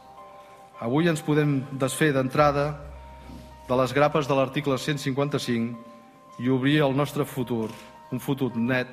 Avui 0.81 1.05
ens 1.05 1.21
podem 1.21 1.59
desfer 1.77 2.09
d'entrada 2.15 2.71
de 3.69 3.77
les 3.77 3.93
grapes 3.93 4.25
de 4.25 4.39
l'article 4.41 4.79
155 4.81 6.41
i 6.41 6.49
obrir 6.49 6.81
el 6.81 6.97
nostre 6.97 7.29
futur, 7.29 7.69
un 8.09 8.19
futur 8.19 8.55
net, 8.57 8.89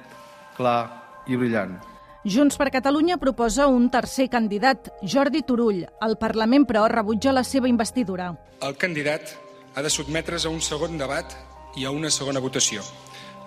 clar 0.59 1.25
i 1.25 1.41
brillant. 1.41 1.94
Junts 2.25 2.57
per 2.57 2.71
Catalunya 2.73 3.19
proposa 3.21 3.67
un 3.69 3.91
tercer 3.93 4.31
candidat, 4.33 4.87
Jordi 5.05 5.43
Turull. 5.45 5.83
El 6.01 6.15
Parlament, 6.17 6.65
però, 6.65 6.87
rebutja 6.89 7.35
la 7.37 7.43
seva 7.45 7.69
investidura. 7.69 8.31
El 8.65 8.79
candidat 8.81 9.35
ha 9.77 9.85
de 9.85 9.91
sotmetre's 9.93 10.47
a 10.49 10.53
un 10.55 10.63
segon 10.65 10.97
debat 10.97 11.37
i 11.77 11.85
a 11.85 11.93
una 11.93 12.09
segona 12.09 12.41
votació, 12.41 12.81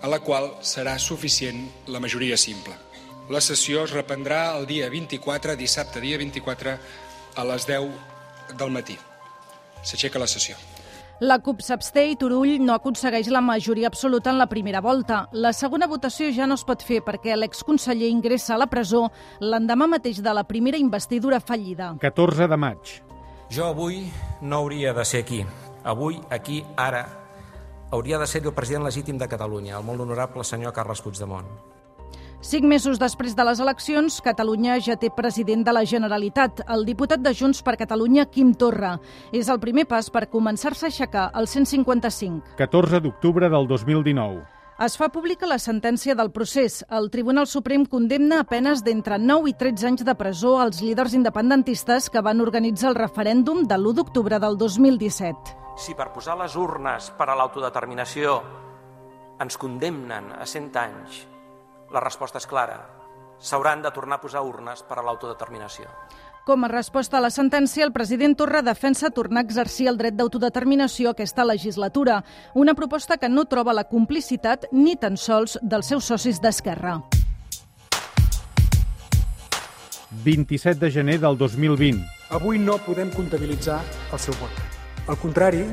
a 0.06 0.14
la 0.14 0.22
qual 0.22 0.52
serà 0.62 0.94
suficient 1.02 1.66
la 1.90 2.04
majoria 2.04 2.38
simple. 2.38 2.78
La 3.34 3.42
sessió 3.42 3.82
es 3.88 3.98
reprendrà 3.98 4.54
el 4.60 4.70
dia 4.70 4.94
24, 4.94 5.58
dissabte 5.58 6.04
dia 6.06 6.22
24, 6.22 6.78
a 7.34 7.50
les 7.50 7.66
10 7.66 8.58
del 8.62 8.78
matí. 8.78 9.02
S'aixeca 9.82 10.22
la 10.22 10.30
sessió. 10.30 10.54
La 11.20 11.40
CUP 11.42 11.64
s'absté 11.66 12.04
i 12.12 12.16
Turull 12.16 12.60
no 12.62 12.76
aconsegueix 12.78 13.32
la 13.34 13.40
majoria 13.42 13.90
absoluta 13.90 14.30
en 14.30 14.38
la 14.38 14.46
primera 14.46 14.84
volta. 14.86 15.24
La 15.34 15.50
segona 15.50 15.88
votació 15.90 16.28
ja 16.30 16.46
no 16.46 16.54
es 16.60 16.64
pot 16.64 16.84
fer 16.86 17.00
perquè 17.02 17.34
l'exconseller 17.34 18.12
ingressa 18.14 18.54
a 18.54 18.58
la 18.62 18.68
presó 18.70 19.08
l'endemà 19.42 19.88
mateix 19.90 20.22
de 20.22 20.34
la 20.38 20.44
primera 20.46 20.78
investidura 20.78 21.40
fallida. 21.42 21.96
14 22.04 22.46
de 22.48 22.60
maig. 22.62 22.92
Jo 23.50 23.66
avui 23.66 24.04
no 24.42 24.60
hauria 24.62 24.94
de 24.94 25.06
ser 25.06 25.24
aquí. 25.26 25.42
Avui, 25.84 26.20
aquí, 26.30 26.64
ara, 26.78 27.02
hauria 27.90 28.20
de 28.22 28.28
ser 28.28 28.44
el 28.46 28.54
president 28.54 28.86
legítim 28.86 29.18
de 29.18 29.28
Catalunya, 29.28 29.80
el 29.80 29.90
molt 29.90 30.06
honorable 30.06 30.46
senyor 30.46 30.76
Carles 30.76 31.02
Puigdemont. 31.02 31.50
Cinc 32.38 32.68
mesos 32.70 33.00
després 33.02 33.34
de 33.34 33.44
les 33.48 33.58
eleccions, 33.58 34.20
Catalunya 34.22 34.76
ja 34.86 34.94
té 34.96 35.10
president 35.10 35.64
de 35.66 35.74
la 35.74 35.82
Generalitat, 35.90 36.60
el 36.70 36.84
diputat 36.86 37.24
de 37.26 37.32
Junts 37.34 37.64
per 37.66 37.74
Catalunya, 37.80 38.28
Quim 38.30 38.52
Torra. 38.54 38.92
És 39.34 39.48
el 39.50 39.58
primer 39.58 39.88
pas 39.90 40.12
per 40.14 40.28
començar-se 40.30 40.86
a 40.86 40.92
aixecar 40.92 41.24
el 41.34 41.48
155. 41.50 42.54
14 42.60 43.00
d'octubre 43.02 43.50
del 43.50 43.66
2019. 43.68 44.44
Es 44.86 44.94
fa 45.02 45.08
pública 45.10 45.48
la 45.50 45.58
sentència 45.58 46.14
del 46.14 46.30
procés. 46.30 46.84
El 46.94 47.10
Tribunal 47.10 47.48
Suprem 47.50 47.88
condemna 47.90 48.44
a 48.44 48.46
penes 48.46 48.84
d'entre 48.86 49.18
9 49.18 49.50
i 49.50 49.56
13 49.58 49.88
anys 49.90 50.04
de 50.06 50.14
presó 50.14 50.60
als 50.62 50.84
líders 50.86 51.16
independentistes 51.18 52.12
que 52.14 52.22
van 52.22 52.44
organitzar 52.46 52.92
el 52.92 53.00
referèndum 53.00 53.64
de 53.66 53.80
l'1 53.80 53.96
d'octubre 53.98 54.38
del 54.38 54.60
2017. 54.62 55.58
Si 55.82 55.98
per 55.98 56.12
posar 56.14 56.38
les 56.38 56.54
urnes 56.54 57.10
per 57.18 57.32
a 57.32 57.40
l'autodeterminació 57.42 58.38
ens 59.42 59.58
condemnen 59.58 60.30
a 60.38 60.46
100 60.46 60.78
anys, 60.84 61.26
la 61.94 62.04
resposta 62.04 62.42
és 62.42 62.48
clara. 62.48 62.80
S'hauran 63.40 63.84
de 63.84 63.92
tornar 63.94 64.18
a 64.18 64.22
posar 64.22 64.42
urnes 64.42 64.82
per 64.88 64.98
a 65.00 65.06
l'autodeterminació. 65.06 65.86
Com 66.48 66.64
a 66.64 66.70
resposta 66.72 67.18
a 67.18 67.22
la 67.22 67.30
sentència, 67.30 67.84
el 67.84 67.92
president 67.92 68.38
Torra 68.40 68.62
defensa 68.64 69.10
tornar 69.12 69.42
a 69.42 69.46
exercir 69.46 69.90
el 69.92 69.98
dret 70.00 70.16
d'autodeterminació 70.16 71.12
aquesta 71.12 71.44
legislatura, 71.44 72.22
una 72.56 72.74
proposta 72.74 73.18
que 73.20 73.28
no 73.28 73.44
troba 73.52 73.76
la 73.76 73.84
complicitat 73.84 74.64
ni 74.72 74.96
tan 74.96 75.18
sols 75.20 75.58
dels 75.62 75.92
seus 75.92 76.08
socis 76.08 76.40
d'Esquerra. 76.40 77.02
27 80.24 80.80
de 80.80 80.90
gener 80.92 81.20
del 81.20 81.36
2020. 81.38 82.00
Avui 82.32 82.60
no 82.60 82.78
podem 82.86 83.12
comptabilitzar 83.12 83.82
el 84.12 84.20
seu 84.20 84.36
vot. 84.40 84.64
Al 85.08 85.20
contrari, 85.20 85.66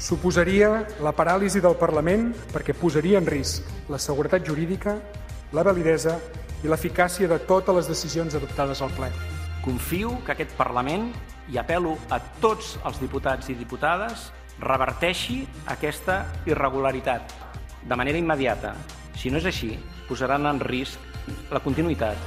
suposaria 0.00 0.86
la 1.04 1.12
paràlisi 1.12 1.60
del 1.60 1.76
Parlament 1.76 2.30
perquè 2.52 2.74
posaria 2.76 3.20
en 3.20 3.28
risc 3.28 3.68
la 3.92 4.00
seguretat 4.00 4.44
jurídica, 4.48 4.96
la 5.54 5.62
validesa 5.62 6.16
i 6.64 6.70
l'eficàcia 6.70 7.28
de 7.30 7.38
totes 7.46 7.76
les 7.76 7.88
decisions 7.88 8.34
adoptades 8.34 8.80
al 8.82 8.90
ple. 8.96 9.10
Confio 9.62 10.16
que 10.26 10.34
aquest 10.34 10.56
Parlament, 10.58 11.12
i 11.52 11.60
apelo 11.60 11.94
a 12.10 12.18
tots 12.42 12.74
els 12.88 12.98
diputats 12.98 13.52
i 13.52 13.54
diputades, 13.54 14.30
reverteixi 14.64 15.44
aquesta 15.70 16.24
irregularitat 16.50 17.36
de 17.86 17.96
manera 18.00 18.18
immediata. 18.18 18.74
Si 19.14 19.30
no 19.30 19.38
és 19.38 19.46
així, 19.46 19.74
posaran 20.08 20.48
en 20.50 20.60
risc 20.60 20.98
la 21.52 21.62
continuïtat 21.62 22.18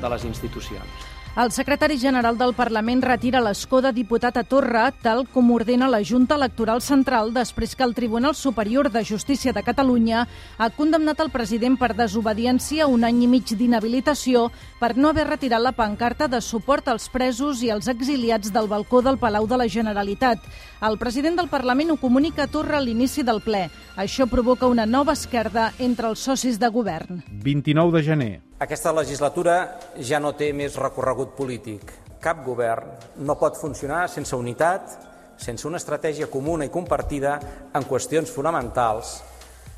de 0.00 0.12
les 0.12 0.24
institucions. 0.28 1.15
El 1.36 1.50
secretari 1.52 1.98
general 2.00 2.38
del 2.40 2.54
Parlament 2.56 3.02
retira 3.04 3.42
l'escó 3.44 3.82
de 3.84 3.90
diputat 3.92 4.38
a 4.40 4.42
Torra, 4.48 4.86
tal 5.04 5.26
com 5.28 5.50
ordena 5.52 5.84
la 5.92 5.98
Junta 6.00 6.38
Electoral 6.40 6.80
Central 6.80 7.34
després 7.34 7.74
que 7.76 7.84
el 7.84 7.92
Tribunal 7.92 8.32
Superior 8.34 8.88
de 8.90 9.02
Justícia 9.04 9.52
de 9.52 9.62
Catalunya 9.62 10.22
ha 10.56 10.68
condemnat 10.72 11.20
el 11.20 11.28
president 11.34 11.76
per 11.76 11.90
desobediència 11.98 12.86
un 12.88 13.04
any 13.04 13.20
i 13.26 13.28
mig 13.28 13.52
d'inhabilitació 13.52 14.46
per 14.80 14.94
no 14.96 15.10
haver 15.12 15.26
retirat 15.28 15.60
la 15.60 15.74
pancarta 15.76 16.24
de 16.24 16.40
suport 16.40 16.88
als 16.88 17.10
presos 17.12 17.60
i 17.60 17.68
als 17.68 17.92
exiliats 17.92 18.48
del 18.48 18.72
balcó 18.72 19.04
del 19.04 19.20
Palau 19.20 19.44
de 19.44 19.60
la 19.60 19.68
Generalitat. 19.68 20.40
El 20.80 20.96
president 20.96 21.36
del 21.36 21.52
Parlament 21.52 21.92
ho 21.92 22.00
comunica 22.00 22.48
a 22.48 22.48
Torra 22.48 22.80
a 22.80 22.80
l'inici 22.80 23.20
del 23.20 23.44
ple. 23.44 23.66
Això 24.00 24.24
provoca 24.24 24.72
una 24.72 24.88
nova 24.88 25.12
esquerda 25.12 25.74
entre 25.78 26.08
els 26.08 26.24
socis 26.24 26.56
de 26.56 26.72
govern. 26.72 27.20
29 27.44 27.92
de 27.98 28.04
gener. 28.08 28.34
Aquesta 28.56 28.88
legislatura 28.88 29.56
ja 30.00 30.16
no 30.16 30.30
té 30.32 30.46
més 30.56 30.78
recorregut 30.80 31.34
polític. 31.36 31.90
Cap 32.24 32.38
govern 32.46 32.88
no 33.28 33.36
pot 33.36 33.58
funcionar 33.60 34.06
sense 34.08 34.32
unitat, 34.32 34.94
sense 35.36 35.68
una 35.68 35.76
estratègia 35.76 36.30
comuna 36.32 36.64
i 36.64 36.72
compartida 36.72 37.34
en 37.76 37.84
qüestions 37.84 38.32
fonamentals 38.32 39.18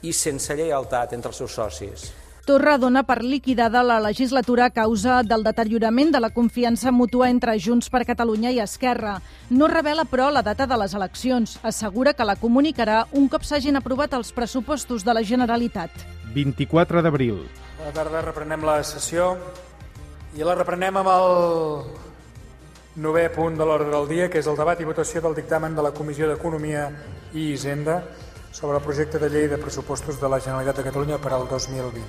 i 0.06 0.14
sense 0.14 0.54
lleialtat 0.54 1.16
entre 1.18 1.34
els 1.34 1.42
seus 1.42 1.58
socis. 1.58 2.06
Torra 2.46 2.78
dona 2.78 3.02
per 3.02 3.18
liquidada 3.26 3.82
la 3.82 3.98
legislatura 3.98 4.70
a 4.70 4.72
causa 4.72 5.24
del 5.26 5.42
deteriorament 5.42 6.14
de 6.14 6.22
la 6.22 6.30
confiança 6.30 6.94
mútua 6.94 7.32
entre 7.34 7.58
Junts 7.58 7.90
per 7.90 8.06
Catalunya 8.06 8.54
i 8.54 8.62
Esquerra. 8.62 9.18
No 9.50 9.66
revela, 9.66 10.06
però, 10.06 10.30
la 10.30 10.46
data 10.46 10.70
de 10.70 10.78
les 10.78 10.94
eleccions. 10.94 11.58
Assegura 11.66 12.14
que 12.14 12.24
la 12.24 12.38
comunicarà 12.38 13.08
un 13.10 13.26
cop 13.28 13.42
s'hagin 13.42 13.76
aprovat 13.76 14.14
els 14.14 14.30
pressupostos 14.32 15.04
de 15.04 15.18
la 15.18 15.26
Generalitat. 15.26 15.90
24 16.32 17.02
d'abril. 17.02 17.42
Bona 17.88 18.04
tarda, 18.04 18.20
reprenem 18.20 18.64
la 18.68 18.74
sessió 18.84 19.30
i 20.36 20.44
la 20.44 20.52
reprenem 20.58 20.98
amb 21.00 21.08
el 21.08 21.30
novè 23.00 23.22
punt 23.32 23.54
de 23.56 23.64
l'ordre 23.64 23.88
del 23.94 24.08
dia, 24.10 24.26
que 24.28 24.42
és 24.42 24.50
el 24.50 24.58
debat 24.60 24.76
i 24.76 24.84
votació 24.84 25.22
del 25.24 25.32
dictamen 25.38 25.72
de 25.72 25.86
la 25.86 25.94
Comissió 25.96 26.28
d'Economia 26.28 26.82
i 27.32 27.46
Hisenda 27.54 28.02
sobre 28.52 28.76
el 28.76 28.84
projecte 28.84 29.16
de 29.22 29.30
llei 29.32 29.48
de 29.48 29.56
pressupostos 29.56 30.20
de 30.20 30.28
la 30.28 30.36
Generalitat 30.36 30.82
de 30.82 30.84
Catalunya 30.84 31.16
per 31.16 31.32
al 31.32 31.48
2020. 31.48 32.04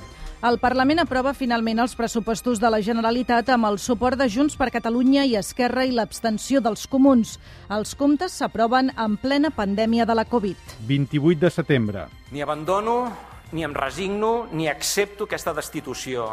El 0.51 0.59
Parlament 0.59 0.99
aprova 1.05 1.31
finalment 1.31 1.79
els 1.79 1.95
pressupostos 1.95 2.59
de 2.59 2.73
la 2.75 2.83
Generalitat 2.83 3.55
amb 3.55 3.71
el 3.71 3.79
suport 3.79 4.19
de 4.19 4.27
Junts 4.27 4.59
per 4.59 4.73
Catalunya 4.75 5.23
i 5.31 5.39
Esquerra 5.39 5.87
i 5.87 5.95
l'abstenció 5.95 6.59
dels 6.59 6.89
comuns. 6.91 7.37
Els 7.71 7.95
comptes 7.95 8.35
s'aproven 8.35 8.91
en 8.99 9.15
plena 9.15 9.55
pandèmia 9.55 10.03
de 10.03 10.19
la 10.19 10.27
Covid. 10.27 10.59
28 10.91 11.39
de 11.39 11.55
setembre. 11.55 12.07
Ni 12.35 12.43
abandono, 12.43 13.28
ni 13.51 13.63
em 13.63 13.73
resigno, 13.73 14.47
ni 14.51 14.67
accepto 14.69 15.25
aquesta 15.25 15.53
destitució. 15.53 16.29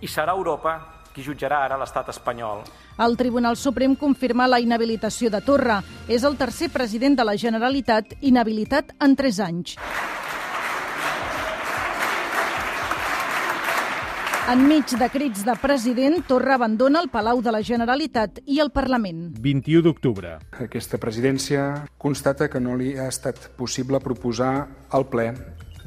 I 0.00 0.08
serà 0.08 0.34
Europa 0.36 0.76
qui 1.14 1.24
jutjarà 1.24 1.64
ara 1.64 1.78
l'estat 1.80 2.12
espanyol. 2.12 2.62
El 2.98 3.16
Tribunal 3.16 3.56
Suprem 3.56 3.96
confirma 3.96 4.46
la 4.46 4.60
inhabilitació 4.60 5.30
de 5.30 5.40
Torra. 5.42 5.80
És 6.08 6.24
el 6.24 6.36
tercer 6.36 6.70
president 6.70 7.18
de 7.18 7.26
la 7.26 7.36
Generalitat 7.36 8.14
inhabilitat 8.20 8.94
en 9.00 9.16
3 9.16 9.40
anys. 9.46 9.76
Enmig 14.48 14.94
de 14.96 15.10
crits 15.12 15.42
de 15.44 15.52
president, 15.60 16.22
Torra 16.24 16.54
abandona 16.56 17.02
el 17.02 17.10
Palau 17.12 17.42
de 17.44 17.52
la 17.52 17.60
Generalitat 17.60 18.38
i 18.46 18.62
el 18.64 18.70
Parlament. 18.72 19.26
21 19.44 19.82
d'octubre. 19.84 20.38
Aquesta 20.64 20.96
presidència 20.96 21.84
constata 22.00 22.48
que 22.48 22.62
no 22.62 22.78
li 22.78 22.94
ha 22.96 23.10
estat 23.12 23.50
possible 23.58 24.00
proposar 24.00 24.52
al 24.88 25.04
ple 25.12 25.34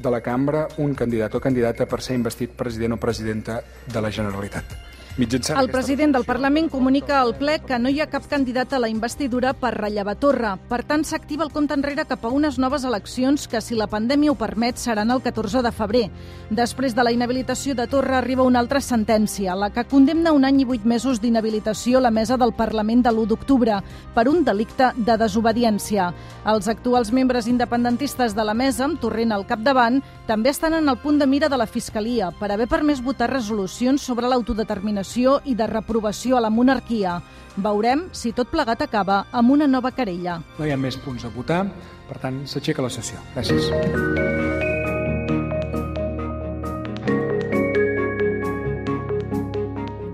de 0.02 0.10
la 0.10 0.20
cambra 0.20 0.66
un 0.82 0.94
candidat 0.94 1.34
o 1.34 1.40
candidata 1.40 1.86
per 1.86 2.02
ser 2.02 2.18
investit 2.18 2.56
president 2.58 2.98
o 2.98 3.00
presidenta 3.00 3.62
de 3.86 4.02
la 4.02 4.10
Generalitat. 4.10 4.91
Mitjançant 5.18 5.58
El 5.60 5.68
president 5.70 6.14
del 6.14 6.24
Parlament 6.24 6.70
comunica 6.72 7.18
al 7.20 7.34
ple 7.36 7.58
que 7.66 7.78
no 7.78 7.90
hi 7.92 8.00
ha 8.00 8.08
cap 8.10 8.24
candidat 8.30 8.72
a 8.72 8.78
la 8.80 8.88
investidura 8.88 9.52
per 9.52 9.74
rellevar 9.74 10.14
Torra. 10.22 10.54
Per 10.70 10.80
tant, 10.88 11.04
s'activa 11.04 11.44
el 11.44 11.52
compte 11.52 11.76
enrere 11.76 12.06
cap 12.08 12.24
a 12.24 12.30
unes 12.32 12.58
noves 12.62 12.86
eleccions 12.88 13.46
que, 13.48 13.60
si 13.60 13.76
la 13.76 13.88
pandèmia 13.92 14.32
ho 14.32 14.36
permet, 14.38 14.80
seran 14.80 15.10
el 15.12 15.20
14 15.22 15.62
de 15.62 15.72
febrer. 15.72 16.04
Després 16.50 16.96
de 16.96 17.04
la 17.04 17.12
inhabilitació 17.12 17.74
de 17.76 17.86
Torra 17.90 18.18
arriba 18.18 18.46
una 18.46 18.60
altra 18.62 18.80
sentència, 18.80 19.56
la 19.56 19.70
que 19.74 19.84
condemna 19.84 20.32
un 20.32 20.46
any 20.48 20.62
i 20.62 20.68
vuit 20.68 20.86
mesos 20.88 21.20
d'inhabilitació 21.20 21.98
a 22.00 22.06
la 22.08 22.14
mesa 22.14 22.38
del 22.40 22.54
Parlament 22.56 23.04
de 23.04 23.12
l'1 23.12 23.28
d'octubre 23.28 23.82
per 24.14 24.26
un 24.30 24.44
delicte 24.44 24.92
de 24.96 25.18
desobediència. 25.20 26.12
Els 26.48 26.68
actuals 26.68 27.12
membres 27.12 27.48
independentistes 27.50 28.34
de 28.34 28.44
la 28.44 28.54
mesa, 28.54 28.86
amb 28.86 29.00
Torrent 29.00 29.32
al 29.32 29.46
capdavant, 29.46 30.00
també 30.26 30.50
estan 30.50 30.78
en 30.78 30.88
el 30.88 30.98
punt 31.02 31.20
de 31.20 31.26
mira 31.26 31.48
de 31.52 31.60
la 31.60 31.68
Fiscalia 31.68 32.32
per 32.40 32.52
haver 32.52 32.68
permès 32.70 33.02
votar 33.04 33.30
resolucions 33.30 34.00
sobre 34.00 34.28
l'autodeterminació 34.30 35.01
i 35.44 35.54
de 35.54 35.66
reprovació 35.66 36.36
a 36.36 36.40
la 36.40 36.50
monarquia. 36.50 37.20
Veurem 37.56 38.06
si 38.12 38.32
tot 38.32 38.48
plegat 38.48 38.82
acaba 38.82 39.26
amb 39.32 39.50
una 39.52 39.66
nova 39.66 39.92
querella. 39.92 40.40
No 40.58 40.66
hi 40.66 40.72
ha 40.72 40.78
més 40.80 40.96
punts 40.96 41.24
a 41.24 41.30
votar, 41.34 41.66
per 42.08 42.18
tant, 42.18 42.42
s'aixeca 42.46 42.82
la 42.82 42.90
sessió. 42.90 43.20
Gràcies. 43.34 43.68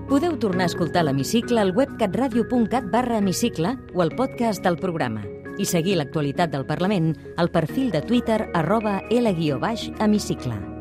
Podeu 0.09 0.35
tornar 0.37 0.65
a 0.67 0.71
escoltar 0.73 1.05
l'Hemicicle 1.05 1.61
al 1.61 1.71
web 1.71 1.95
catradio.cat 1.99 2.89
barra 2.91 3.19
hemicicle 3.19 3.77
o 3.93 4.01
al 4.01 4.15
podcast 4.17 4.63
del 4.65 4.75
programa 4.81 5.23
i 5.59 5.67
seguir 5.67 5.97
l'actualitat 5.99 6.51
del 6.51 6.65
Parlament 6.65 7.13
al 7.37 7.51
perfil 7.51 7.91
de 7.91 8.01
Twitter 8.01 8.41
arroba 8.55 9.01
L-hemicicle. 9.11 10.78